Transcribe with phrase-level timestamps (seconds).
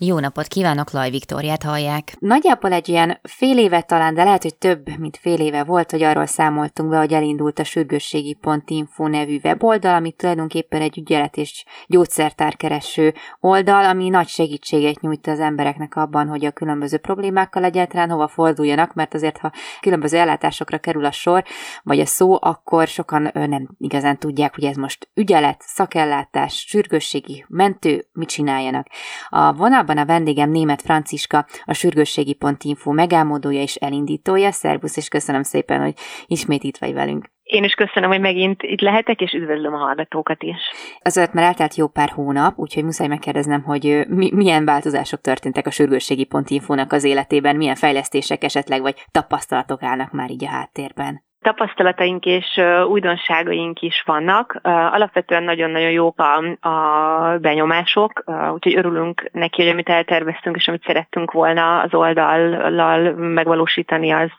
[0.00, 2.16] Jó napot kívánok, Laj Viktóriát hallják.
[2.18, 6.02] Nagyjából egy ilyen fél éve talán, de lehet, hogy több, mint fél éve volt, hogy
[6.02, 13.14] arról számoltunk be, hogy elindult a sürgősségi.info nevű weboldal, ami tulajdonképpen egy ügyelet és gyógyszertárkereső
[13.40, 18.94] oldal, ami nagy segítséget nyújt az embereknek abban, hogy a különböző problémákkal egyáltalán hova forduljanak,
[18.94, 21.44] mert azért, ha különböző ellátásokra kerül a sor,
[21.82, 28.06] vagy a szó, akkor sokan nem igazán tudják, hogy ez most ügyelet, szakellátás, sürgősségi, mentő,
[28.12, 28.86] mit csináljanak.
[29.28, 34.50] A vonal Témában a vendégem német Franciska, a sürgősségi.info megálmodója és elindítója.
[34.50, 35.94] Szervusz, és köszönöm szépen, hogy
[36.26, 37.30] ismét itt vagy velünk.
[37.42, 40.56] Én is köszönöm, hogy megint itt lehetek, és üdvözlöm a hallgatókat is.
[41.02, 45.70] Azért, mert eltelt jó pár hónap, úgyhogy muszáj megkérdeznem, hogy mi, milyen változások történtek a
[45.70, 51.26] sürgősségi.info-nak az életében, milyen fejlesztések esetleg, vagy tapasztalatok állnak már így a háttérben.
[51.42, 54.58] Tapasztalataink és újdonságaink is vannak.
[54.62, 58.22] Alapvetően nagyon-nagyon jók a, a benyomások,
[58.52, 64.30] úgyhogy örülünk neki, hogy amit elterveztünk és amit szerettünk volna az oldallal megvalósítani, az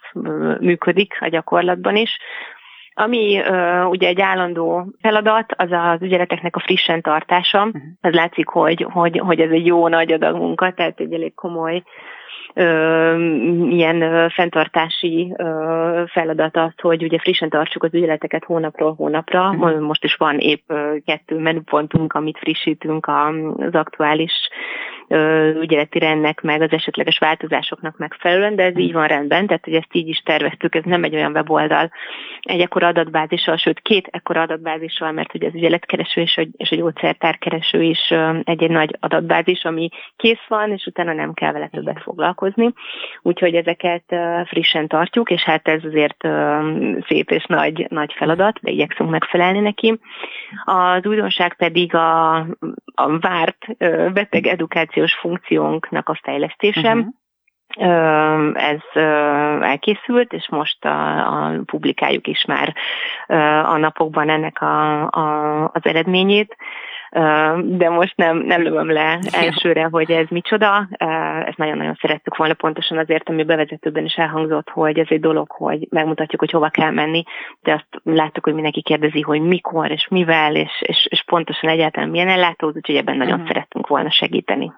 [0.59, 2.17] működik a gyakorlatban is.
[2.93, 7.63] Ami uh, ugye egy állandó feladat, az az ügyeleteknek a frissen tartása.
[7.63, 7.81] Uh-huh.
[8.01, 11.83] Ez látszik, hogy, hogy, hogy ez egy jó nagy adag munka, tehát egy elég komoly
[13.69, 15.33] ilyen fenntartási
[16.07, 19.49] feladat az, hogy ugye frissen tartsuk az ügyeleteket hónapról hónapra.
[19.49, 19.79] Uh-huh.
[19.79, 20.71] Most is van épp
[21.05, 24.33] kettő menüpontunk, amit frissítünk az aktuális
[25.61, 29.95] ügyeleti rendnek, meg az esetleges változásoknak megfelelően, de ez így van rendben, tehát hogy ezt
[29.95, 31.91] így is terveztük, ez nem egy olyan weboldal
[32.41, 36.75] egy ekkora adatbázissal, sőt két ekkora adatbázissal, mert ugye az ügyeletkereső és a, és a
[36.75, 38.13] gyógyszertárkereső is
[38.43, 42.18] egy-egy nagy adatbázis, ami kész van, és utána nem kell vele többet foglalkozni.
[43.21, 44.03] Úgyhogy ezeket
[44.45, 46.27] frissen tartjuk, és hát ez azért
[47.07, 49.99] szép és nagy, nagy feladat, de igyekszünk megfelelni neki.
[50.63, 52.35] Az újdonság pedig a,
[52.93, 53.65] a várt
[54.13, 56.93] beteg edukáció kommunikációs funkciónknak a fejlesztése.
[56.93, 57.07] Uh-huh.
[58.53, 59.01] Ez
[59.61, 62.75] elkészült, és most a, a publikáljuk is már
[63.65, 66.55] a napokban ennek a, a, az eredményét
[67.61, 70.87] de most nem, nem lövöm le elsőre, hogy ez micsoda.
[71.45, 75.87] Ezt nagyon-nagyon szerettük volna pontosan azért, ami bevezetőben is elhangzott, hogy ez egy dolog, hogy
[75.89, 77.23] megmutatjuk, hogy hova kell menni,
[77.61, 82.09] de azt láttuk, hogy mindenki kérdezi, hogy mikor és mivel, és, és, és pontosan egyáltalán
[82.09, 83.47] milyen ellátó, úgyhogy ebben nagyon uh-huh.
[83.47, 84.73] szerettünk volna segíteni.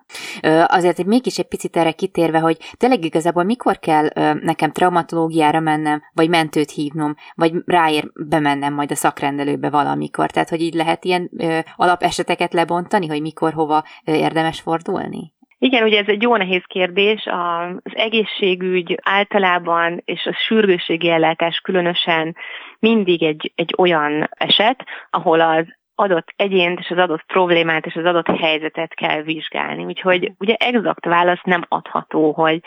[0.66, 4.08] Azért mégis egy picit erre kitérve, hogy tényleg igazából mikor kell
[4.42, 10.32] nekem traumatológiára mennem, vagy mentőt hívnom, vagy ráér bemennem majd a szakrendelőbe valamikor.
[10.32, 11.30] Tehát, hogy így lehet ilyen
[11.76, 15.34] alapeset eseteket lebontani, hogy mikor, hova érdemes fordulni?
[15.58, 17.26] Igen, ugye ez egy jó nehéz kérdés.
[17.26, 22.36] Az egészségügy általában és a sürgősségi ellátás különösen
[22.80, 25.66] mindig egy, egy olyan eset, ahol az
[26.02, 29.86] adott egyént és az adott problémát és az adott helyzetet kell vizsgálni.
[29.86, 32.62] Úgyhogy ugye exakt válasz nem adható, hogy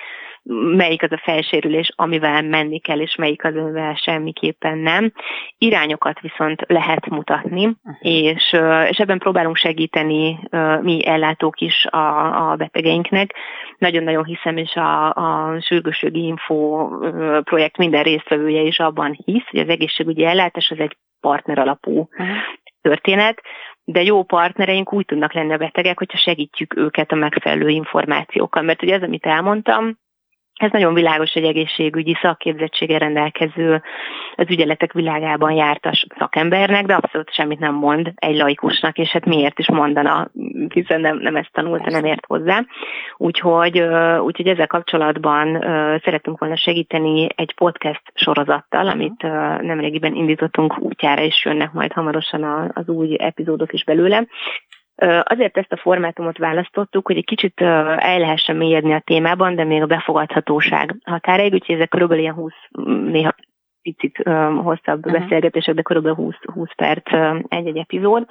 [0.77, 5.13] melyik az a felsérülés, amivel menni kell, és melyik az, amivel semmiképpen nem.
[5.59, 7.97] Irányokat viszont lehet mutatni, uh-huh.
[8.01, 8.57] és,
[8.89, 10.39] és ebben próbálunk segíteni
[10.81, 13.35] mi ellátók is a, a betegeinknek.
[13.79, 16.89] Nagyon-nagyon hiszem, és a, a sürgősségi info
[17.43, 22.37] projekt minden résztvevője is abban hisz, hogy az egészségügyi ellátás az egy partner alapú uh-huh
[22.89, 23.41] történet,
[23.85, 28.63] de jó partnereink úgy tudnak lenni a betegek, hogyha segítjük őket a megfelelő információkkal.
[28.63, 29.99] Mert ugye ez, amit elmondtam,
[30.55, 33.83] ez nagyon világos, hogy egészségügyi szakképzettsége rendelkező
[34.37, 39.59] az ügyeletek világában jártas szakembernek, de abszolút semmit nem mond egy laikusnak, és hát miért
[39.59, 40.31] is mondana,
[40.69, 42.65] hiszen nem, nem ezt tanulta, nem ért hozzá.
[43.17, 43.81] Úgyhogy,
[44.19, 45.59] úgyhogy ezzel kapcsolatban
[46.05, 49.23] szeretünk volna segíteni egy podcast sorozattal, amit
[49.63, 54.27] nemrégiben indítottunk útjára, és jönnek majd hamarosan az új epizódok is belőle.
[55.23, 59.83] Azért ezt a formátumot választottuk, hogy egy kicsit el lehessen mélyedni a témában, de még
[59.83, 62.53] a befogadhatóság határaig, úgyhogy ezek körülbelül ilyen 20,
[63.11, 63.35] néha
[63.83, 64.17] picit
[64.63, 65.21] hosszabb uh-huh.
[65.21, 67.13] beszélgetések, de körülbelül 20, 20 perc
[67.49, 68.27] egy-egy epizód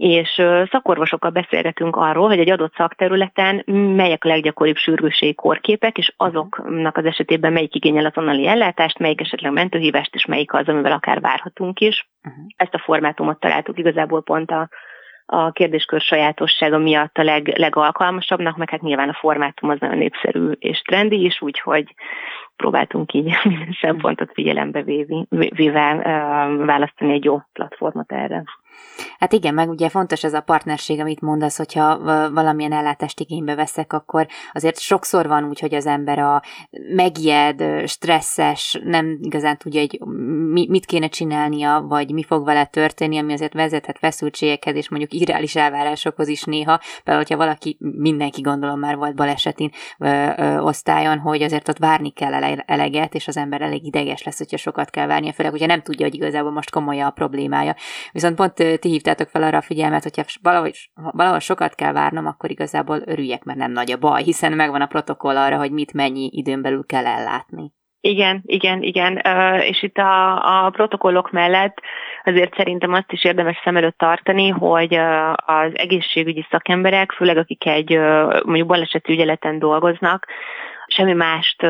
[0.00, 3.62] és szakorvosokkal beszélgetünk arról, hogy egy adott szakterületen
[3.96, 9.52] melyek a leggyakoribb sürgőségi korképek, és azoknak az esetében melyik igényel azonnali ellátást, melyik esetleg
[9.52, 12.08] mentőhívást, és melyik az, amivel akár várhatunk is.
[12.22, 12.44] Uh-huh.
[12.56, 14.68] Ezt a formátumot találtuk igazából pont a
[15.32, 20.50] a kérdéskör sajátossága miatt a leg, legalkalmasabbnak, meg hát nyilván a formátum az nagyon népszerű
[20.58, 21.94] és trendi is, úgyhogy
[22.56, 24.82] próbáltunk így minden szempontot figyelembe
[25.32, 25.94] véve,
[26.64, 28.44] választani egy jó platformot erre.
[29.18, 31.98] Hát igen, meg ugye fontos ez a partnerség, amit mondasz, hogyha
[32.32, 36.42] valamilyen ellátást igénybe veszek, akkor azért sokszor van úgy, hogy az ember a
[36.94, 40.00] megijed, stresszes, nem igazán tudja, hogy
[40.68, 45.56] mit kéne csinálnia, vagy mi fog vele történni, ami azért vezethet feszültségekhez, és mondjuk irreális
[45.56, 46.80] elvárásokhoz is néha.
[47.04, 52.10] Például, hogyha valaki, mindenki gondolom már volt balesetén ö, ö, osztályon, hogy azért ott várni
[52.10, 55.82] kell eleget, és az ember elég ideges lesz, hogyha sokat kell várnia, főleg, hogyha nem
[55.82, 57.76] tudja, hogy igazából most komoly a problémája.
[58.12, 62.50] Viszont pont ti hívtátok fel arra a figyelmet, hogyha valahogy, valahol sokat kell várnom, akkor
[62.50, 66.30] igazából örüljek, mert nem nagy a baj, hiszen megvan a protokoll arra, hogy mit mennyi
[66.32, 67.72] időn belül kell ellátni.
[68.02, 69.16] Igen, igen, igen.
[69.60, 71.80] És itt a, a protokollok mellett
[72.24, 74.94] azért szerintem azt is érdemes szem előtt tartani, hogy
[75.34, 77.98] az egészségügyi szakemberek, főleg akik egy
[78.44, 80.26] mondjuk baleseti ügyeleten dolgoznak,
[80.92, 81.62] semmi mást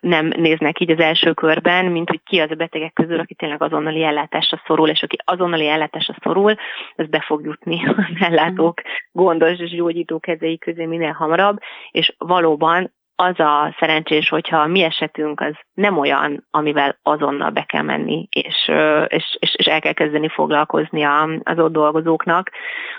[0.00, 3.62] nem néznek így az első körben, mint hogy ki az a betegek közül, aki tényleg
[3.62, 6.54] azonnali ellátásra szorul, és aki azonnali ellátásra szorul,
[6.96, 8.80] az be fog jutni az ellátók
[9.12, 11.58] gondos és gyógyító kezei közé minél hamarabb,
[11.90, 17.62] és valóban az a szerencsés, hogyha a mi esetünk az nem olyan, amivel azonnal be
[17.62, 18.70] kell menni, és,
[19.06, 21.02] és, és, és el kell kezdeni foglalkozni
[21.42, 22.50] az ott dolgozóknak.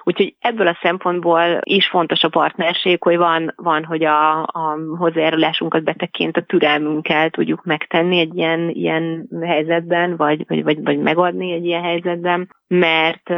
[0.04, 5.84] Úgyhogy ebből a szempontból is fontos a partnerség, hogy van, van hogy a, a hozzájárulásunkat
[5.84, 11.66] betekint a türelmünkkel tudjuk megtenni egy ilyen, ilyen helyzetben, vagy, vagy, vagy, vagy megadni egy
[11.66, 13.30] ilyen helyzetben, mert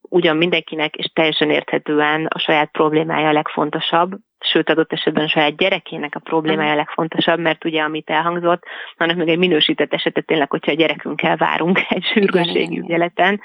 [0.00, 4.12] ugyan mindenkinek, és teljesen érthetően a saját problémája a legfontosabb,
[4.44, 8.64] sőt adott esetben a saját gyerekének a problémája a legfontosabb, mert ugye amit elhangzott,
[8.96, 13.40] annak még egy minősített esetet tényleg, hogyha a gyerekünkkel várunk egy sürgősségi ügyeleten,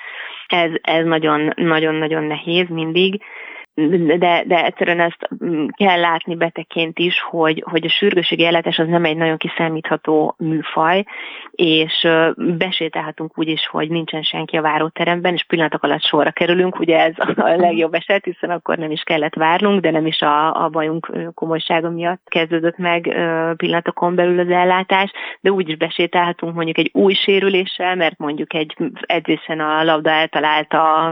[0.47, 3.21] ez, ez nagyon, nagyon-nagyon nehéz mindig,
[4.18, 8.88] de, de egyszerűen ezt mm, kell látni beteként is, hogy, hogy a sürgőségi ellátás az
[8.88, 11.06] nem egy nagyon kiszámítható műfaj,
[11.51, 17.00] és besétálhatunk úgy is, hogy nincsen senki a váróteremben, és pillanatok alatt sorra kerülünk, ugye
[17.00, 20.69] ez a legjobb eset, hiszen akkor nem is kellett várnunk, de nem is a, a
[20.69, 23.01] bajunk komolysága miatt kezdődött meg
[23.57, 28.75] pillanatokon belül az ellátás, de úgy is besétálhatunk mondjuk egy új sérüléssel, mert mondjuk egy
[29.01, 31.06] edzésen a labda eltalálta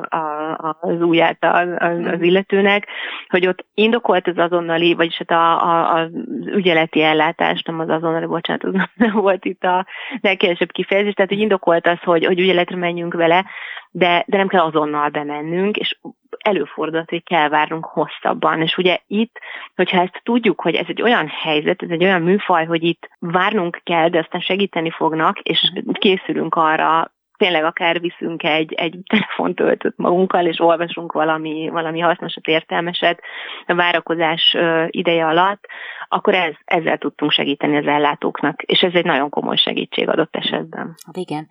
[0.82, 1.68] az ujját az,
[2.14, 2.88] az illető, illetőnek,
[3.30, 6.10] hogy ott indokolt az azonnali, vagyis hát a, a, a
[6.46, 9.86] ügyeleti ellátás, nem az azonnali, bocsánat, az nem volt itt a
[10.22, 13.46] legkevesebb kifejezés, tehát hogy indokolt az, hogy, hogy ügyeletre menjünk vele,
[13.92, 15.98] de, de nem kell azonnal bemennünk, és
[16.40, 18.62] előfordulhat, hogy kell várnunk hosszabban.
[18.62, 19.40] És ugye itt,
[19.76, 23.82] hogyha ezt tudjuk, hogy ez egy olyan helyzet, ez egy olyan műfaj, hogy itt várnunk
[23.84, 30.46] kell, de aztán segíteni fognak, és készülünk arra tényleg akár viszünk egy, egy telefontöltőt magunkkal,
[30.46, 33.20] és olvasunk valami, valami hasznosat, értelmeset
[33.68, 34.56] a várakozás
[34.88, 35.66] ideje alatt,
[36.08, 40.96] akkor ez, ezzel tudtunk segíteni az ellátóknak, és ez egy nagyon komoly segítség adott esetben.
[41.12, 41.48] Igen.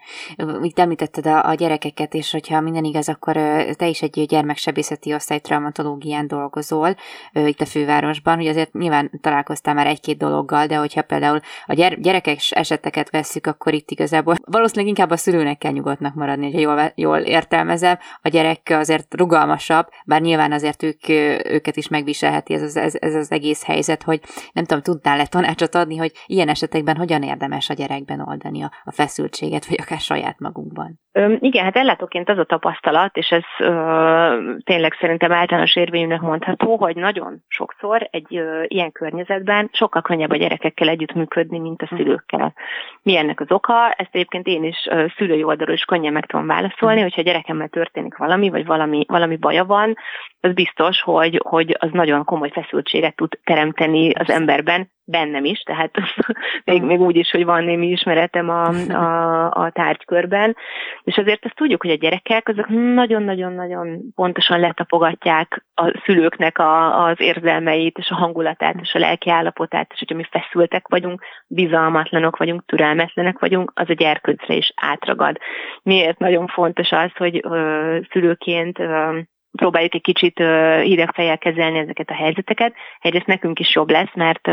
[0.62, 3.32] Itt említetted a, a gyerekeket, és hogyha minden igaz, akkor
[3.76, 6.94] te is egy gyermeksebészeti osztály traumatológián dolgozol
[7.32, 12.38] itt a fővárosban, hogy azért nyilván találkoztál már egy-két dologgal, de hogyha például a gyerekek
[12.50, 17.18] eseteket vesszük, akkor itt igazából valószínűleg inkább a szülőnek kell nyugodtnak maradni, hogyha jól, jól
[17.18, 17.98] értelmezem.
[18.22, 21.08] A gyerek azért rugalmasabb, bár nyilván azért ők,
[21.44, 24.20] őket is megviselheti ez az, ez, ez az egész helyzet, hogy
[24.52, 28.92] nem tudom, tudnál-e tanácsot adni, hogy ilyen esetekben hogyan érdemes a gyerekben oldani a, a
[28.92, 31.02] feszültséget, vagy akár saját magunkban?
[31.38, 36.96] Igen, hát ellátóként az a tapasztalat, és ez ö, tényleg szerintem általános érvényűnek mondható, hogy
[36.96, 42.54] nagyon sokszor egy ö, ilyen környezetben sokkal könnyebb a gyerekekkel együttműködni, mint a szülőkkel.
[43.02, 43.90] Mi ennek az oka?
[43.90, 47.68] Ezt egyébként én is ö, szülői oldalról is könnyen meg tudom válaszolni, hogyha a gyerekemmel
[47.68, 49.96] történik valami, vagy valami, valami baja van,
[50.40, 55.90] az biztos, hogy, hogy az nagyon komoly feszültséget tud teremteni az emberben, bennem is, tehát
[56.64, 58.66] még, még úgy is, hogy van némi ismeretem a,
[59.04, 60.56] a, a tárgykörben,
[61.02, 67.20] és azért azt tudjuk, hogy a gyerekek azok nagyon-nagyon-nagyon pontosan letapogatják a szülőknek a, az
[67.20, 72.64] érzelmeit, és a hangulatát, és a lelki állapotát, és hogyha mi feszültek vagyunk, bizalmatlanok vagyunk,
[72.66, 75.36] türelmetlenek vagyunk, az a gyerkőcre is átragad.
[75.82, 79.18] Miért nagyon fontos az, hogy ö, szülőként ö,
[79.56, 80.38] próbáljuk egy kicsit
[80.82, 82.74] hideg fejjel kezelni ezeket a helyzeteket.
[82.98, 84.48] Egyrészt nekünk is jobb lesz, mert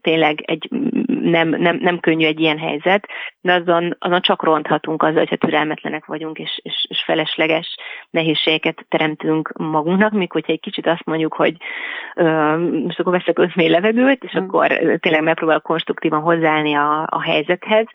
[0.00, 0.68] tényleg egy,
[1.20, 3.06] nem, nem, nem könnyű egy ilyen helyzet,
[3.40, 7.76] de azon, azon csak ronthatunk azzal, hogyha türelmetlenek vagyunk, és, és, és felesleges
[8.10, 11.56] nehézségeket teremtünk magunknak, míg hogyha egy kicsit azt mondjuk, hogy
[12.84, 14.42] most akkor veszek öt levegőt, és mm.
[14.42, 14.66] akkor
[15.00, 17.86] tényleg megpróbálok konstruktívan hozzáállni a, a helyzethez,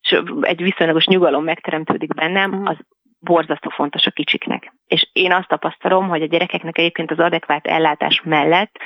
[0.00, 2.64] és egy viszonylagos nyugalom megteremtődik bennem, mm.
[2.64, 2.76] az
[3.20, 4.72] borzasztó fontos a kicsiknek.
[4.86, 8.78] És én azt tapasztalom, hogy a gyerekeknek egyébként az adekvát ellátás mellett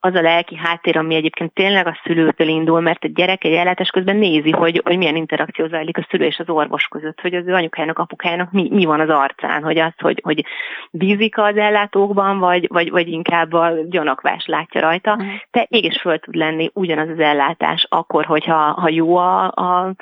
[0.00, 3.88] az a lelki háttér, ami egyébként tényleg a szülőtől indul, mert a gyerek egy ellátás
[3.88, 7.46] közben nézi, hogy, hogy milyen interakció zajlik a szülő és az orvos között, hogy az
[7.46, 10.44] ő anyukájának, apukájának mi, mi van az arcán, hogy az, hogy, hogy
[10.90, 15.12] bízik az ellátókban, vagy, vagy, vagy inkább a gyanakvás látja rajta.
[15.12, 15.32] Uh-huh.
[15.50, 19.94] Te ég és föl tud lenni ugyanaz az ellátás, akkor, hogyha ha jó a, a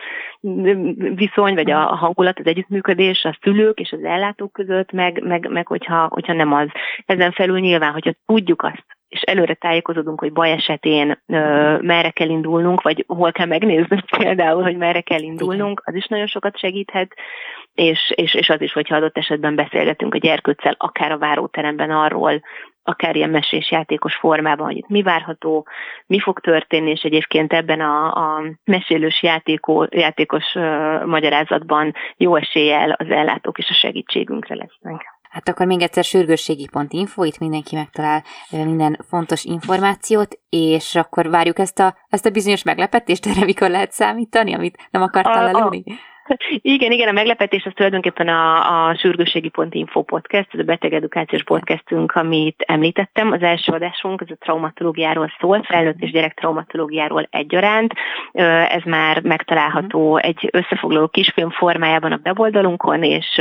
[1.14, 5.48] viszony, vagy a, a hangulat, az együttműködés a szülők és az ellátók között, meg, meg,
[5.50, 6.68] meg hogyha, hogyha nem az.
[7.06, 12.28] Ezen felül nyilván, hogyha tudjuk azt, és előre tájékozódunk, hogy baj esetén ö, merre kell
[12.28, 17.14] indulnunk, vagy hol kell megnéznünk például, hogy merre kell indulnunk, az is nagyon sokat segíthet,
[17.74, 22.40] és, és, és az is, hogyha adott esetben beszélgetünk a gyerkőccel, akár a váróteremben arról,
[22.82, 25.66] akár ilyen mesés játékos formában, hogy itt mi várható,
[26.06, 32.90] mi fog történni, és egyébként ebben a, a mesélős játéko, játékos uh, magyarázatban jó eséllyel
[32.90, 35.17] az ellátók és a segítségünkre lesznek.
[35.38, 41.78] Hát akkor még egyszer sürgősségi.info, itt mindenki megtalál minden fontos információt, és akkor várjuk ezt
[41.78, 45.82] a, ezt a bizonyos meglepetést, erre mikor lehet számítani, amit nem akartál lelőni?
[46.48, 52.64] Igen, igen, a meglepetés az tulajdonképpen a, a sürgőségi.info podcast, ez a betegedukációs podcastünk, amit
[52.66, 53.32] említettem.
[53.32, 57.92] Az első adásunk, ez a traumatológiáról szól, felnőtt és gyerek traumatológiáról egyaránt.
[58.68, 63.38] Ez már megtalálható egy összefoglaló kisfilm formájában a weboldalunkon, és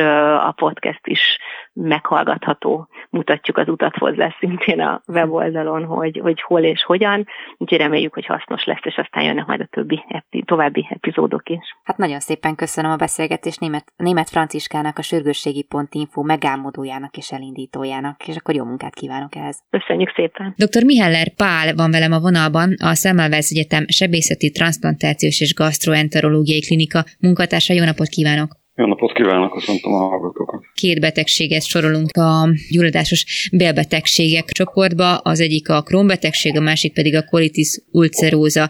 [0.48, 1.38] a podcast is
[1.78, 8.14] meghallgatható, mutatjuk az utat hozzá szintén a weboldalon, hogy, hogy hol és hogyan, úgyhogy reméljük,
[8.14, 11.76] hogy hasznos lesz, és aztán jönnek majd a többi epi, további epizódok is.
[11.84, 18.36] Hát nagyon szépen köszönöm a beszélgetést német, német Franciskának, a sürgősségi.info megálmodójának és elindítójának, és
[18.36, 19.60] akkor jó munkát kívánok ehhez.
[19.70, 20.54] Köszönjük szépen!
[20.58, 20.84] Dr.
[20.86, 27.74] Mihaller Pál van velem a vonalban, a Szemmelweis Egyetem Sebészeti Transplantációs és Gastroenterológiai Klinika munkatársa.
[27.74, 28.66] Jó napot kívánok!
[28.76, 30.57] Jó napot kívánok, köszöntöm a hallgatókat.
[30.82, 37.24] Két betegséget sorolunk a gyulladásos bélbetegségek csoportba, az egyik a krónbetegség, a másik pedig a
[37.24, 38.70] colitis ulceróza.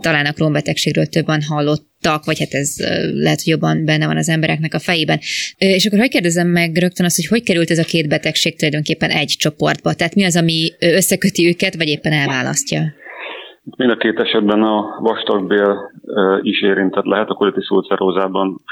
[0.00, 2.74] Talán a krónbetegségről többen hallottak, vagy hát ez
[3.12, 5.18] lehet, hogy jobban benne van az embereknek a fejében.
[5.56, 9.10] És akkor hogy kérdezem meg rögtön azt, hogy hogy került ez a két betegség tulajdonképpen
[9.10, 9.94] egy csoportba?
[9.94, 12.80] Tehát mi az, ami összeköti őket, vagy éppen elválasztja?
[13.76, 15.76] Mind a két esetben a vastagbél
[16.42, 18.62] is érintett lehet, a colitis ulcerózában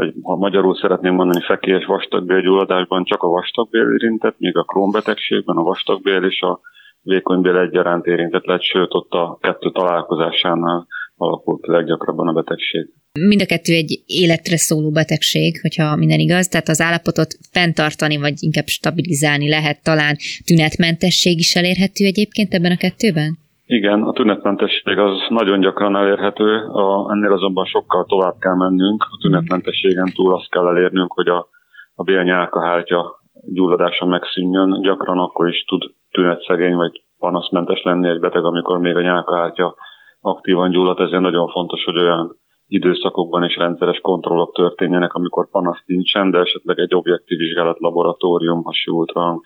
[0.00, 5.62] vagy ha magyarul szeretném mondani, fekélyes vastagbélgyulladásban csak a vastagbél érintett, míg a krónbetegségben a
[5.62, 6.60] vastagbél és a
[7.02, 12.88] vékonybél egyaránt érintett lett, sőt ott a kettő találkozásánál alakult leggyakrabban a betegség.
[13.28, 18.34] Mind a kettő egy életre szóló betegség, hogyha minden igaz, tehát az állapotot fenntartani, vagy
[18.36, 23.38] inkább stabilizálni lehet talán tünetmentesség is elérhető egyébként ebben a kettőben?
[23.72, 29.02] Igen, a tünetmentesség az nagyon gyakran elérhető, a, ennél azonban sokkal tovább kell mennünk.
[29.02, 31.48] A tünetmentességen túl azt kell elérnünk, hogy a,
[31.94, 33.20] a bélnyálkahártya
[33.52, 34.80] gyulladása megszűnjön.
[34.80, 39.74] Gyakran akkor is tud tünetszegény vagy panaszmentes lenni egy beteg, amikor még a nyálkahártya
[40.20, 42.36] aktívan gyullad, ezért nagyon fontos, hogy olyan
[42.66, 48.90] időszakokban is rendszeres kontrollok történjenek, amikor panasz nincsen, de esetleg egy objektív vizsgálat, laboratórium, hasi
[48.90, 49.40] ultrahang,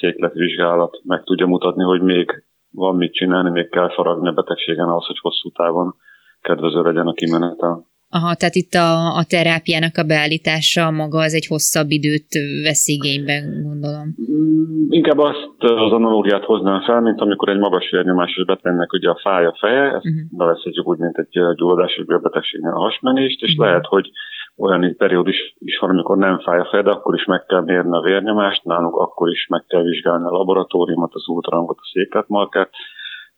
[0.00, 5.06] székletvizsgálat meg tudja mutatni, hogy még van mit csinálni, még kell faragni a betegségen ahhoz,
[5.06, 5.94] hogy hosszú távon
[6.40, 7.86] kedvező legyen a kimenetel.
[8.18, 12.30] Aha, tehát itt a, a terápiának a beállítása maga az egy hosszabb időt
[12.62, 13.36] vesz igénybe,
[13.68, 14.06] gondolom.
[14.30, 19.20] Mm, inkább azt az analógiát hoznám fel, mint amikor egy magas vérnyomásos betegnek ugye a
[19.22, 20.38] fája a feje, ezt uh-huh.
[20.38, 23.66] bevesszük úgy, mint egy gyulladásos betegségnél a hasmenést, és uh-huh.
[23.66, 24.10] lehet, hogy
[24.56, 27.96] olyan periódus is van, amikor nem fáj a feje, de akkor is meg kell mérni
[27.96, 32.70] a vérnyomást, nálunk akkor is meg kell vizsgálni a laboratóriumot, az ultrahangot, a székletmarkát,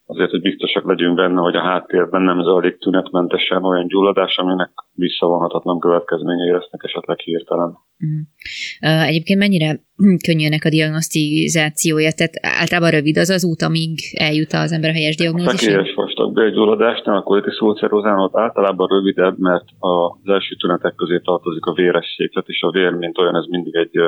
[0.07, 5.79] azért, hogy biztosak legyünk benne, hogy a háttérben nem zajlik tünetmentesen olyan gyulladás, aminek visszavonhatatlan
[5.79, 7.79] következményei lesznek esetleg hirtelen.
[7.99, 9.07] Uh-huh.
[9.09, 9.81] Egyébként mennyire
[10.27, 12.11] könnyű ennek a diagnosztizációja?
[12.13, 15.75] Tehát általában rövid az az út, amíg eljut az ember a helyes diagnózisig?
[16.17, 21.65] Fekélyes vastag bélgyulladásnál a colitis ulcerozán ott általában rövidebb, mert az első tünetek közé tartozik
[21.65, 24.01] a véres széklet, és a vér, mint olyan, ez mindig egy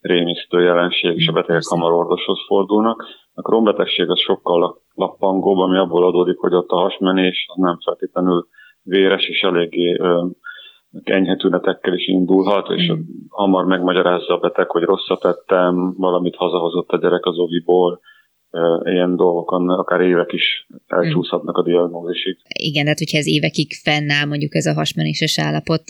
[0.00, 3.04] rémisztő jelenség, és a betegek hamar orvoshoz fordulnak.
[3.34, 8.46] A krónbetegség az sokkal lappangóbb, ami abból adódik, hogy ott a hasmenés az nem feltétlenül
[8.82, 9.96] véres, és eléggé
[11.04, 13.00] enyhe tünetekkel is indulhat, és mm.
[13.28, 18.00] hamar megmagyarázza a beteg, hogy rosszat tettem, valamit hazahozott a gyerek az oviból,
[18.84, 22.36] ilyen dolgokon akár évek is elcsúszhatnak a diagnózisig.
[22.48, 25.82] Igen, tehát hogyha ez évekig fennáll mondjuk ez a hasmenéses állapot,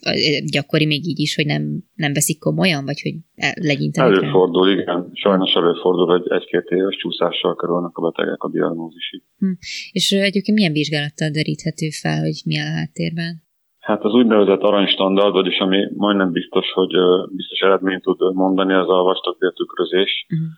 [0.52, 1.62] gyakori még így is, hogy nem,
[1.94, 3.14] nem veszik komolyan, vagy hogy
[3.54, 4.80] legyintenek Előfordul, rá?
[4.80, 5.10] igen.
[5.12, 9.22] Sajnos előfordul, hogy egy-két éves csúszással kerülnek a betegek a diagnózisig.
[9.38, 9.52] Hm.
[9.92, 13.42] És egyébként milyen vizsgálattal deríthető fel, hogy mi a háttérben?
[13.78, 16.92] Hát az úgynevezett aranystandard, vagyis ami majdnem biztos, hogy
[17.36, 20.26] biztos eredményt tud mondani, az a vastagbéltükrözés.
[20.28, 20.48] Uh-huh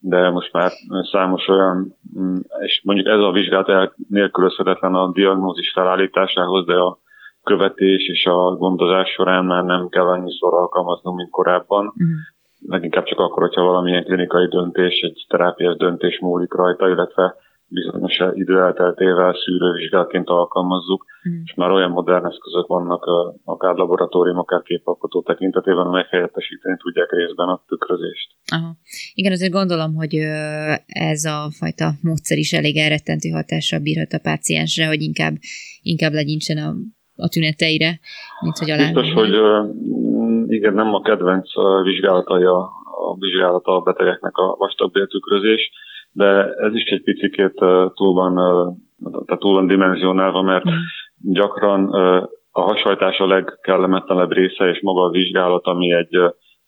[0.00, 0.70] de most már
[1.12, 6.98] számos olyan, mm, és mondjuk ez a vizsgálat nélkülözhetetlen a diagnózis felállításához, de a
[7.42, 11.86] követés és a gondozás során már nem kell annyiszor alkalmaznunk, mint korábban.
[11.86, 12.06] Uh-huh.
[12.66, 17.34] Leginkább csak akkor, hogyha valamilyen klinikai döntés, egy terápiás döntés múlik rajta, illetve
[17.70, 21.40] bizonyos idő elteltével szűrővizsgálként alkalmazzuk, mm.
[21.44, 23.04] és már olyan modern eszközök vannak,
[23.44, 28.28] akár laboratórium, akár képalkotó tekintetében, amelyek helyettesíteni tudják részben a tükrözést.
[28.52, 28.76] Aha.
[29.14, 30.14] Igen, azért gondolom, hogy
[30.86, 35.34] ez a fajta módszer is elég elrettentő hatással bírhat a páciensre, hogy inkább,
[35.82, 36.74] inkább legyintsen a,
[37.16, 38.00] a tüneteire,
[38.40, 38.84] mint hogy alá.
[38.84, 39.34] Biztos, hogy
[40.46, 41.48] igen, nem a kedvenc
[41.84, 42.58] vizsgálatai a,
[43.06, 45.70] a vizsgálata a betegeknek a vastagbéltükrözés,
[46.12, 47.54] de ez is egy picit
[47.94, 48.34] túl van,
[49.26, 50.74] tehát túl van dimenzionálva, mert mm.
[51.32, 51.88] gyakran
[52.50, 56.18] a hasajtás a legkellemetlenebb része, és maga a vizsgálat, ami egy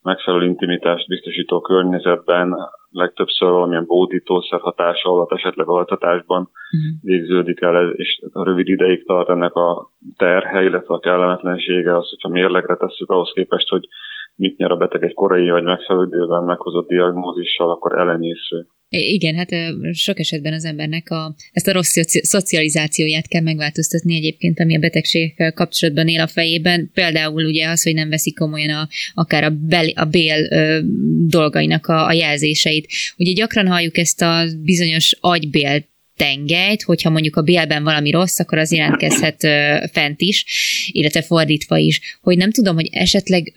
[0.03, 2.55] megfelelő intimitást biztosító környezetben,
[2.91, 7.03] legtöbbször valamilyen bódítószer hatása alatt, esetleg altatásban uh-huh.
[7.03, 12.29] végződik el, és a rövid ideig tart ennek a terhe, illetve a kellemetlensége, az, hogyha
[12.29, 13.89] mérlegre tesszük ahhoz képest, hogy
[14.37, 18.67] mit nyer a beteg egy korai vagy megfelelő időben meghozott diagnózissal, akkor elenyésző.
[18.89, 19.49] Igen, hát
[19.93, 25.53] sok esetben az embernek a, ezt a rossz szocializációját kell megváltoztatni egyébként, ami a betegségekkel
[25.53, 26.91] kapcsolatban él a fejében.
[26.95, 30.79] Például ugye az, hogy nem veszik komolyan a, akár a, bel, a bél ö,
[31.27, 32.87] dolgainak a, a jelzéseit.
[33.17, 35.91] Ugye gyakran halljuk ezt a bizonyos agybél
[36.25, 39.41] tengelyt, hogyha mondjuk a bélben valami rossz, akkor az jelentkezhet
[39.93, 40.45] fent is,
[40.93, 42.19] illetve fordítva is.
[42.23, 43.53] Hogy nem tudom, hogy esetleg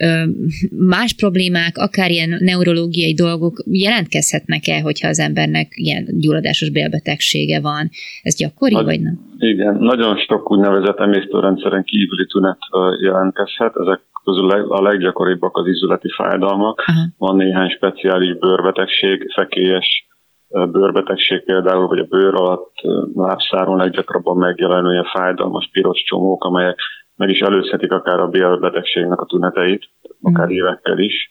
[0.69, 7.89] más problémák, akár ilyen neurológiai dolgok jelentkezhetnek-e, hogyha az embernek ilyen gyulladásos bélbetegsége van.
[8.21, 9.19] Ez gyakori, Nagy, vagy nem?
[9.39, 12.59] Igen, nagyon sok úgynevezett emésztőrendszeren kívüli tünet
[13.01, 13.73] jelentkezhet.
[13.75, 16.83] Ezek közül a leggyakoribbak az izületi fájdalmak.
[16.85, 17.01] Aha.
[17.17, 20.05] Van néhány speciális bőrbetegség, fekélyes
[20.49, 22.73] bőrbetegség például, vagy a bőr alatt
[23.15, 26.79] lábszáron leggyakrabban megjelenő ilyen fájdalmas piros csomók, amelyek
[27.15, 29.89] meg is előzhetik akár a bélbetegségnek a tüneteit,
[30.21, 30.49] akár mm.
[30.49, 31.29] évekkel is,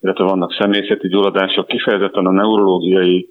[0.00, 3.28] illetve vannak személyzeti gyulladások, kifejezetten a neurológiai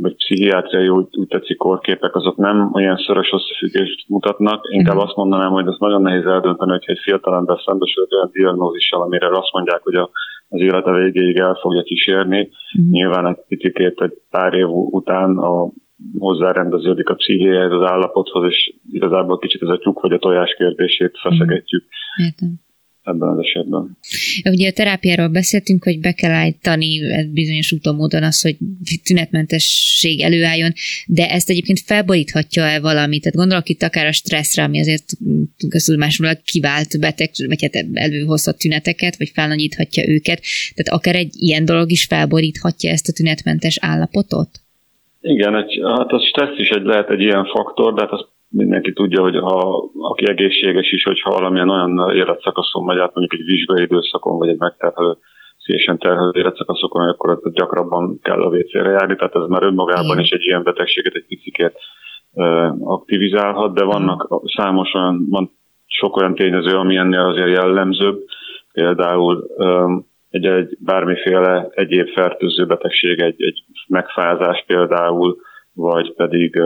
[0.00, 4.64] vagy pszichiátriai úgy, úgy tetszik korképek, azok nem olyan szoros összefüggést mutatnak.
[4.70, 4.98] Inkább mm.
[4.98, 9.52] azt mondanám, hogy ez nagyon nehéz eldönteni, hogyha egy fiatalember szembesül olyan diagnózissal, amire azt
[9.52, 10.10] mondják, hogy a
[10.48, 12.48] az élete végéig el fogja kísérni.
[12.80, 12.90] Mm.
[12.90, 15.70] Nyilván egy picit egy pár év után a
[16.18, 21.18] hozzárendeződik a pszichéhez, az állapothoz, és igazából kicsit ez a tyúk vagy a tojás kérdését
[21.18, 21.84] feszegetjük.
[22.16, 22.66] Értem
[23.08, 23.98] ebben az esetben.
[24.44, 27.00] Ugye a terápiáról beszéltünk, hogy be kell állítani
[27.32, 28.56] bizonyos úton módon az, hogy
[29.04, 30.72] tünetmentesség előálljon,
[31.06, 33.22] de ezt egyébként felboríthatja-e valamit?
[33.22, 35.12] Tehát gondolok itt akár a stresszre, ami azért
[35.68, 40.42] közül máshol kivált beteg, vagy hát előhozhat tüneteket, vagy felnagyíthatja őket.
[40.74, 44.48] Tehát akár egy ilyen dolog is felboríthatja ezt a tünetmentes állapotot?
[45.20, 48.92] Igen, egy, hát a stressz is egy, lehet egy ilyen faktor, de hát az mindenki
[48.92, 53.82] tudja, hogy ha, aki egészséges is, hogyha valamilyen olyan életszakaszon megy át, mondjuk egy vizsgai
[53.82, 55.16] időszakon, vagy egy megterhelő,
[55.58, 60.42] szélesen terhelő életszakaszokon, akkor gyakrabban kell a WC-re járni, tehát ez már önmagában is egy
[60.42, 61.72] ilyen betegséget egy picit
[62.80, 65.50] aktivizálhat, de vannak számos olyan, van
[65.86, 68.24] sok olyan tényező, ami ennél azért jellemzőbb,
[68.72, 69.46] például
[70.30, 75.36] egy, egy bármiféle egyéb fertőző betegség, egy, egy megfázás például,
[75.72, 76.62] vagy pedig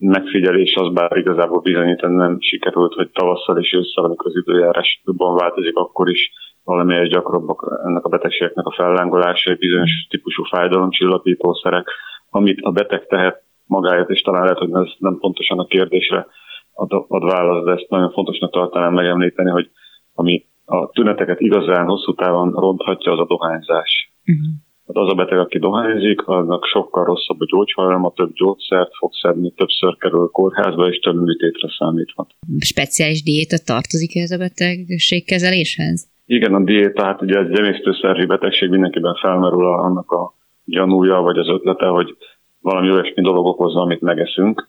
[0.00, 5.34] megfigyelés az bár igazából bizonyítani nem sikerült, hogy tavasszal és ősszel, amikor az időjárás jobban
[5.34, 6.30] változik, akkor is
[6.64, 11.88] valamelyes gyakrabbak ennek a betegségeknek a fellángolása, egy bizonyos típusú fájdalomcsillapítószerek,
[12.30, 16.26] amit a beteg tehet magáért, és talán lehet, hogy ez nem pontosan a kérdésre
[16.72, 19.70] ad, ad választ, de ezt nagyon fontosnak tartanám megemlíteni, hogy
[20.14, 24.12] ami a tüneteket igazán hosszú távon ronthatja, az a dohányzás.
[24.26, 24.69] Uh-huh.
[24.92, 29.52] Hát az a beteg, aki dohányzik, annak sokkal rosszabb a gyógyhalálma, több gyógyszert fog szedni,
[29.56, 32.30] többször kerül a kórházba, és több műtétre számíthat.
[32.58, 36.08] Speciális diéta tartozik ez a betegségkezeléshez?
[36.26, 41.38] Igen, a diéta, hát ugye egy emésztőszervi betegség mindenkiben felmerül a, annak a gyanúja, vagy
[41.38, 42.16] az ötlete, hogy
[42.60, 44.68] valami olyasmi dolog okozza, amit megeszünk.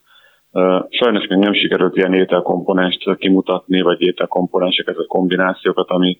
[0.89, 6.17] Sajnos még nem sikerült ilyen ételkomponenst kimutatni, vagy ételkomponenseket, vagy kombinációkat, ami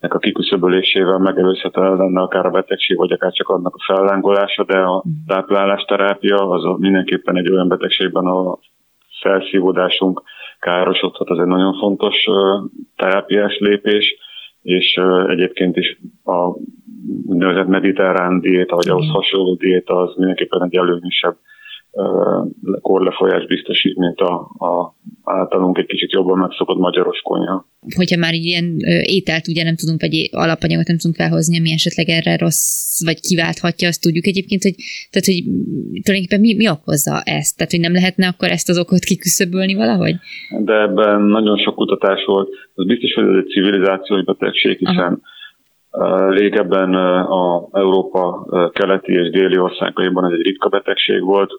[0.00, 5.04] a kiküszöbölésével megelőzhető lenne akár a betegség, vagy akár csak annak a fellángolása, de a
[5.08, 5.12] mm.
[5.26, 8.58] táplálásterápia az mindenképpen egy olyan betegségben a
[9.20, 10.22] felszívódásunk
[10.58, 12.16] károsodhat, az egy nagyon fontos
[12.96, 14.16] terápiás lépés,
[14.62, 16.54] és egyébként is a
[17.26, 21.36] úgynevezett mediterrán diéta, vagy ahhoz hasonló diéta, az mindenképpen egy előnyösebb
[22.80, 24.34] korlefolyás biztosít, mint a,
[24.66, 27.66] a általunk egy kicsit jobban megszokott magyaros konyha.
[27.96, 32.36] Hogyha már ilyen ételt ugye nem tudunk, vagy alapanyagot nem tudunk felhozni, ami esetleg erre
[32.36, 34.74] rossz, vagy kiválthatja, azt tudjuk egyébként, hogy,
[35.10, 35.42] tehát, hogy
[36.02, 37.56] tulajdonképpen mi, mi okozza ezt?
[37.56, 40.14] Tehát, hogy nem lehetne akkor ezt az okot kiküszöbölni valahogy?
[40.64, 42.48] De ebben nagyon sok kutatás volt.
[42.74, 45.20] Az biztos, hogy ez egy civilizációs betegség, hiszen Aha.
[46.28, 51.50] Régebben a Európa keleti és déli országaiban ez egy ritka betegség volt,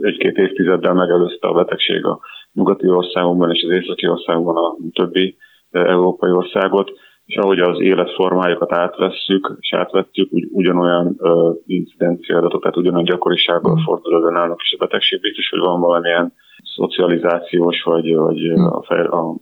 [0.00, 2.20] egy-két évtizeddel megelőzte a betegség a
[2.52, 5.36] nyugati országokban és az északi országokban a többi
[5.70, 6.90] európai országot,
[7.24, 13.84] és ahogy az életformájukat átvesszük, és átvettük, úgy, ugyanolyan uh, incidenciádatok, tehát ugyanolyan gyakorisággal mm.
[13.84, 15.20] fordul elő nálunk is a betegség.
[15.20, 16.32] Biztos, hogy van valamilyen
[16.74, 19.36] szocializációs, vagy, vagy a, a, a,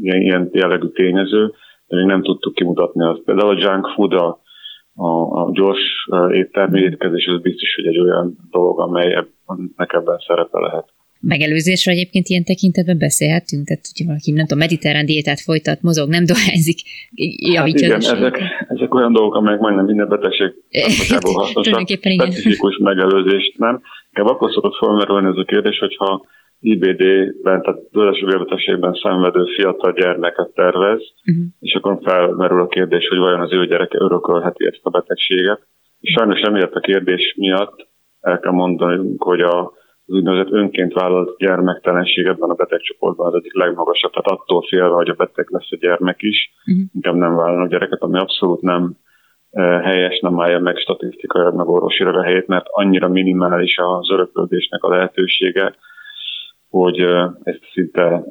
[0.00, 1.52] ilyen, jellegű tényező,
[1.94, 3.20] még nem tudtuk kimutatni azt.
[3.24, 4.40] Például a junk food, a,
[4.94, 5.08] a,
[5.42, 9.12] a gyors éttermi étkezés, az biztos, hogy egy olyan dolog, amely
[9.46, 10.92] ennek ebben szerepe lehet
[11.26, 13.66] megelőzésre egyébként ilyen tekintetben beszélhetünk?
[13.66, 16.78] Tehát, hogyha valaki, nem tudom, mediterrán diétát folytat, mozog, nem dohányzik,
[17.56, 18.36] javítja hát igen, ezek,
[18.68, 20.50] ezek olyan dolgok, amelyek majdnem minden betegség
[21.42, 21.88] hasznosak.
[21.88, 23.80] Specifikus megelőzést nem.
[24.08, 26.26] Inkább akkor szokott felmerülni ez a kérdés, hogyha
[26.72, 31.44] IBD-ben, tehát bőrösögő betegségben szenvedő fiatal gyermeket tervez, uh-huh.
[31.60, 35.60] és akkor felmerül a kérdés, hogy vajon az ő gyereke örökölheti ezt a betegséget.
[36.00, 37.88] És sajnos emiatt a kérdés miatt
[38.20, 39.72] el kell mondani, hogy a
[40.06, 44.12] az úgynevezett önként vállalt gyermektelenség ebben a betegcsoportban az egyik legmagasabb.
[44.12, 46.84] Tehát attól félve, hogy a beteg lesz a gyermek is, uh-huh.
[46.94, 48.96] inkább nem vállalnak gyereket, ami abszolút nem
[49.50, 54.82] eh, helyes, nem állja meg statisztikai, meg orvosilag a helyét, mert annyira minimális az öröklődésnek
[54.82, 55.74] a lehetősége,
[56.80, 56.98] hogy
[57.42, 58.24] ez szinte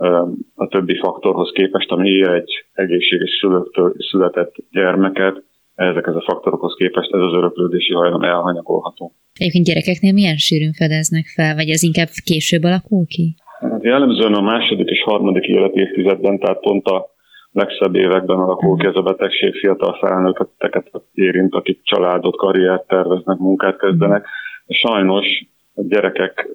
[0.56, 5.44] a többi faktorhoz képest, ami ér egy egészséges szülőktől született gyermeket,
[5.76, 9.12] ezekhez a faktorokhoz képest ez az öröklődési hajlam elhanyagolható.
[9.34, 13.36] Egyébként gyerekeknél milyen sűrűn fedeznek fel, vagy ez inkább később alakul ki?
[13.60, 17.06] Hát jellemzően a második és harmadik életévtizedben, tehát pont a
[17.52, 23.78] legszebb években alakul ki ez a betegség, fiatal felnőtteket érint, akik családot, karriert terveznek, munkát
[23.78, 24.26] kezdenek.
[24.68, 26.50] Sajnos a gyerekek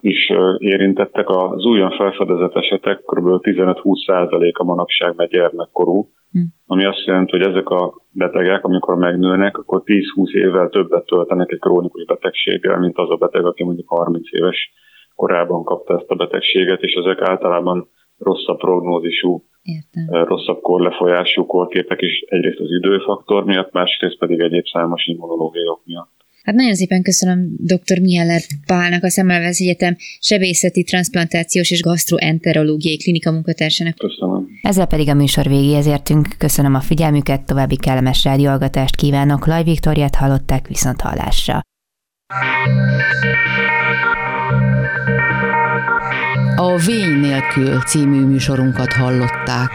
[0.00, 3.26] is érintettek, az újon felfedezett esetek kb.
[3.42, 6.40] 15-20% a manapság meg gyermekkorú, hm.
[6.66, 11.58] ami azt jelenti, hogy ezek a betegek, amikor megnőnek, akkor 10-20 évvel többet töltenek egy
[11.58, 14.72] krónikus betegséggel, mint az a beteg, aki mondjuk 30 éves
[15.14, 20.24] korában kapta ezt a betegséget, és ezek általában rosszabb prognózisú, Értem.
[20.24, 26.23] rosszabb korlefolyású korképek is egyrészt az időfaktor miatt, másrészt pedig egyéb számos immunológiai miatt.
[26.44, 28.00] Hát nagyon szépen köszönöm dr.
[28.00, 33.94] Mieller Pálnak, a Szemmelweis Egyetem sebészeti, transplantációs és gastroenterológiai klinika munkatársának.
[33.94, 34.46] Köszönöm.
[34.62, 36.28] Ezzel pedig a műsor végéhez értünk.
[36.38, 39.46] Köszönöm a figyelmüket, további kellemes rádióhallgatást kívánok.
[39.46, 41.60] Laj Viktoriát hallották viszont hallásra.
[46.56, 49.70] A Vény nélkül című műsorunkat hallották.